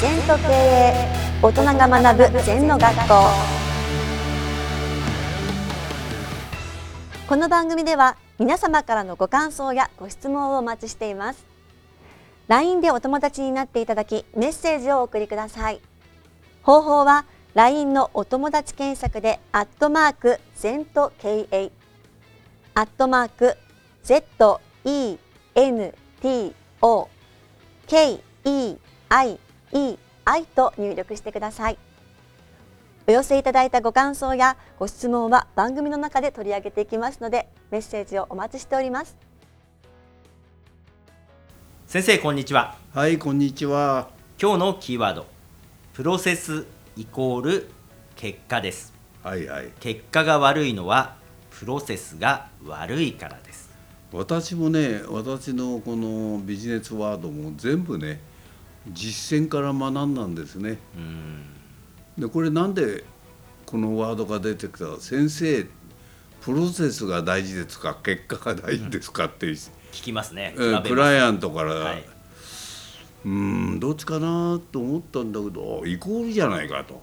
[0.00, 0.94] 全と経営
[1.42, 3.14] 大人が学ぶ全の学校。
[7.28, 11.44] この番組では皆様からのご感想やご質問をお待ちしています。
[12.48, 15.82] LINE でお友達になっていただきメッセージをお送りください。
[16.62, 21.70] 方法は LINE のお友達検索でアットマーク全と経営
[22.72, 23.58] アットマーク
[24.04, 24.60] ZENTO
[29.72, 31.78] KEIEI と入力してください。
[33.06, 39.16] お寄せいただいたご感想やご質問は番組の中で取り上げていきますのでメッセージをお待ちしております。
[41.86, 42.76] 先生こんにちは。
[42.94, 44.10] はい、こんにちは。
[44.40, 45.26] 今日のキーワード。
[45.92, 46.64] プロセス
[46.96, 47.70] イコール
[48.14, 48.92] 結果です。
[49.24, 49.70] はいはい。
[49.80, 51.16] 結果が悪いのは
[51.50, 53.70] プロセスが悪いからです。
[54.12, 58.20] 私もね、私のこのビジネスワードも全部ね、
[58.88, 60.78] 実践から学んだんですね。
[60.96, 61.44] うん。
[62.18, 63.04] で、これなんで
[63.66, 65.66] このワードが出てきたか、先生、
[66.40, 70.54] プロセスが大事ですか、結果が大事ですかって、聞きますね。
[70.56, 72.04] えークライアントから、はい、
[73.26, 73.30] うー
[73.76, 77.02] ん、どっちかなと思ったんだけど、イコールじゃないかと。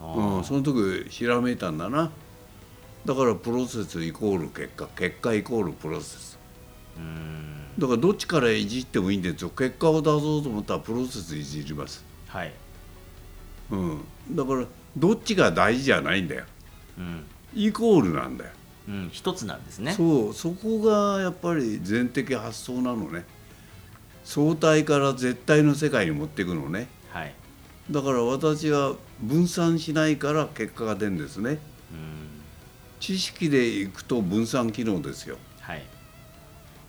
[0.00, 2.10] うん、その時ひらめいたんだな。
[3.06, 6.36] だからプロセスイコール結果結果イコールプロセス。
[6.36, 6.41] うん
[7.78, 9.50] だからどっちからいじってもいいんですよ。
[9.50, 12.52] 結果を出そうと思ったらプロセスいじります、はい。
[13.70, 16.44] うん、だからどっちが大事じゃないんだよ。
[16.98, 18.50] うん、イコールなんだよ、
[18.88, 19.92] うん、一つなんですね。
[19.92, 20.34] そう。
[20.34, 23.24] そこがやっぱり全的発想なのね。
[24.24, 26.88] 相対から絶対の世界に持っていくのね。
[27.10, 27.34] はい。
[27.90, 31.50] だから私は分散しないから結果が出るんですね。
[31.50, 31.58] うん。
[33.00, 35.38] 知識でいくと分散機能ですよ。
[35.60, 35.82] はい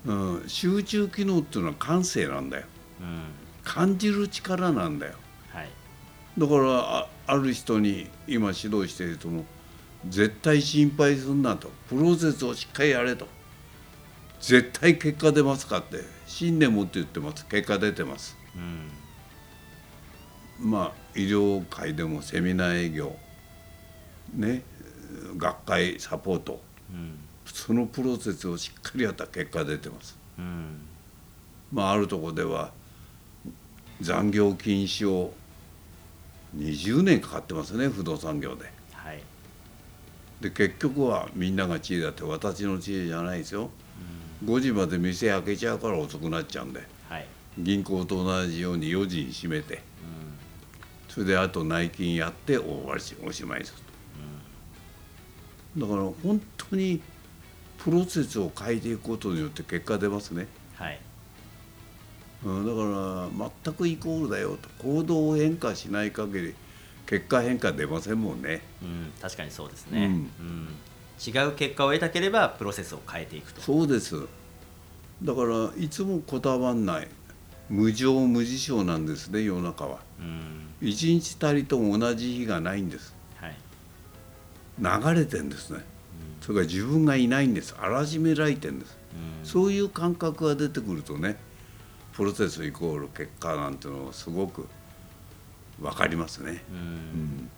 [0.05, 2.65] うん、集中機能っていうのは感性なんだよ。
[2.99, 3.23] うん。
[3.63, 5.13] 感じる力なんだよ。
[5.49, 5.69] はい。
[6.37, 9.45] だからあある人に今指導している人も
[10.09, 11.71] 絶対心配すんなと。
[11.87, 13.27] プロセスをしっかりやれと。
[14.42, 15.99] 絶対結果出ますかって。
[16.25, 17.45] 信念持って言ってます。
[17.45, 18.37] 結果出てます。
[18.55, 20.69] うん。
[20.69, 23.15] まあ医療界でもセミナー営業
[24.36, 24.63] ね
[25.37, 26.61] 学会サポート。
[26.92, 30.17] うんそのプロセスをしっかりやった結果出てます。
[30.37, 30.80] うん。
[31.71, 32.71] まあ、あるところでは
[34.02, 35.33] 残業禁止を
[36.58, 38.71] 20年かかってますね不動産業で。
[38.92, 39.21] はい。
[40.42, 43.70] で結局はみんなが知恵だって私の知恵じゃないですよ。
[44.45, 46.81] 5時まで店開けちゃうから遅くなっちゃうんで。
[47.10, 47.27] はい。
[47.58, 49.81] 銀行と同じように4時に閉めて。
[51.14, 53.75] それであと内勤やって終わりしおしまいです
[55.77, 56.99] だから本当に
[57.83, 60.48] プロセスを変えていくことによって結果出ますね。
[60.76, 60.99] はい。
[62.45, 66.55] うん、だから全くイコールだよと行動を変化しない限り
[67.05, 68.61] 結果変化出ませんもんね。
[68.82, 70.14] うん確かにそうですね、うん。
[70.14, 70.67] うん。
[71.26, 73.61] 違う結果を得たければプロセスを変えていくと。
[73.61, 74.16] そうです。
[75.22, 77.08] だからいつもこだわんない。
[77.70, 79.99] 無常無事象なんですね世の中は。
[80.20, 80.67] うん。
[80.82, 83.14] 一日たりとも同じ日がないんです。
[83.36, 83.55] はい。
[85.14, 85.83] 流れてんですね
[86.43, 87.73] それから自分がいないんです。
[87.80, 88.98] あらしめられてんです。
[89.42, 89.48] うん。
[89.48, 91.37] そういう感覚が出てくるとね
[92.11, 94.67] プロセスイコール結果なんてのはすごく
[95.80, 96.80] 分かりますね、ううん。
[96.80, 97.49] ん、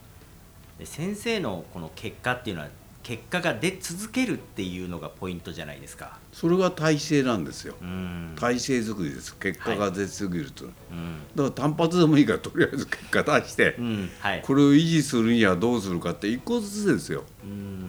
[0.77, 2.69] で先生のこの結果っていうのは
[3.03, 6.17] 結果が出続けるっていうのがポイントじゃないですか。
[6.31, 7.75] それが体制なんですよ。
[7.81, 8.35] うん。
[8.35, 9.35] 体制作りです。
[9.37, 11.21] 結果が出すぎると、うん。
[11.35, 14.09] だから単発でもいいからとりあえず結果出して、うん。
[14.19, 14.41] はい。
[14.41, 17.23] これを維持するにはどうするかって一個ずつですよ。
[17.43, 17.84] うん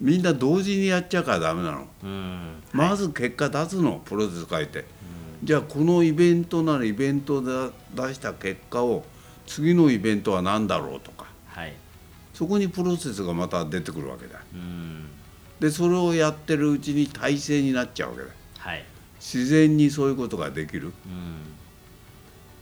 [0.00, 2.62] みんな同時にやっちゃうからダメなの、うん。
[2.72, 4.84] まず結果出すのプロセス書いて、
[5.42, 9.04] じゃあこのイベントならイベントで出した結果を
[9.46, 11.26] 次のイベントは何だろうとか。
[11.46, 11.74] はい。
[12.34, 14.40] そこにプロセスがまた出てくるわけだ。
[14.52, 15.08] うん。
[15.60, 18.28] でそれをやってるうちに体制になっちゃうわけだ。
[18.58, 18.84] はい。
[19.18, 20.92] 自然にそういうことができる。
[21.06, 21.56] うん。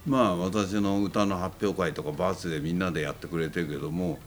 [0.07, 4.19] まあ私の歌の発表会とかバースでみんなでやってくれてるけども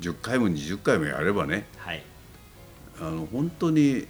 [0.00, 1.66] 10回も20回もやればね。
[1.76, 2.02] はい
[3.00, 4.06] あの本当に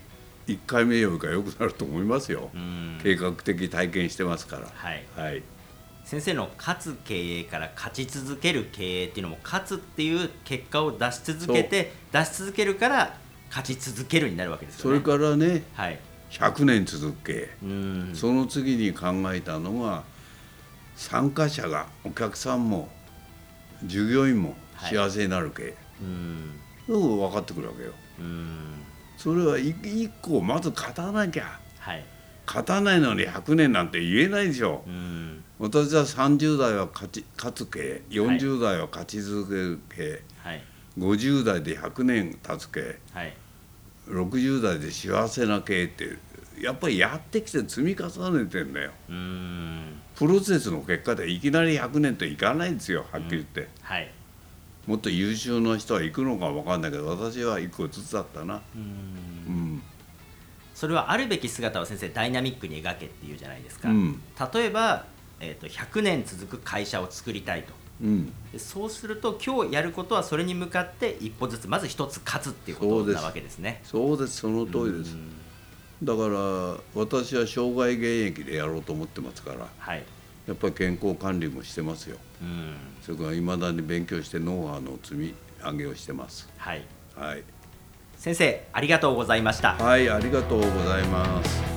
[0.47, 2.99] 1回目よりか良くなると思いますよ、うん。
[3.03, 4.69] 計画的体験してますから。
[4.73, 5.05] はい。
[5.15, 5.43] はい。
[6.05, 13.15] 先生の勝つ経営から勝ち続ける経営っていうのも勝つっていう結果を出し続けて出し続けるから
[13.51, 15.01] 勝ち続けるになるわけですよね。
[15.01, 16.01] それからねはい。
[16.31, 18.11] 100年続け、うん。
[18.15, 20.05] その次に考えたのが
[20.97, 22.89] 参加者がお客さんも
[23.85, 25.75] 従業員も幸せになる経営、
[26.89, 27.19] うん。
[27.19, 27.91] 分かってくるわけよ。
[27.91, 28.08] うん
[29.17, 31.59] それは一一個まず勝たなきゃ。
[31.79, 32.05] はい。
[32.47, 34.85] 勝たないのに100年なんて言えないでしょ。
[34.87, 35.45] うん。
[35.59, 40.63] 私は30代は勝ち勝つ系40代は勝ち続ける系、はい。
[40.99, 43.35] 50代で100年経つ系はい。
[44.07, 46.17] 60代で幸せな系って
[46.63, 48.93] やっぱりやってきて積み重ねてんだよ。
[49.09, 50.01] うん。
[50.15, 54.11] プロセスの結果でいきなり100年といかないんですよはっきり言って、はい
[54.89, 58.63] もっと優秀な人は行くのか分かんないけど私は一個ずつだったな。
[58.75, 58.83] うん。
[58.83, 58.85] う
[59.51, 59.83] ん。
[60.75, 64.23] それはあるべき姿を先生ダイナミックに描けっていうじゃないですか、うん。
[64.55, 65.05] 例えば、
[65.41, 67.75] えー、と100年続く会社を作りたいと。
[68.03, 68.33] うん。
[68.51, 73.83] でそうすると今日やることはそれに向かって一歩ずつまず一つ勝つっていうことなわけですね。
[73.85, 74.39] そうです。
[74.39, 75.13] その通りです。
[75.13, 75.33] うん。
[76.03, 79.67] だから私は生涯現役でやろうと思ってますから。
[79.79, 80.03] はい
[80.49, 82.17] やっぱり健康管理もしてますよ。
[82.43, 82.75] うん。
[83.03, 86.49] それからいまだに勉強してノウハウの積み上げをしてます。
[86.57, 86.83] はい。
[87.15, 87.43] はい。
[88.17, 89.75] 先生ありがとうございました。
[89.75, 91.68] はいありがとうございます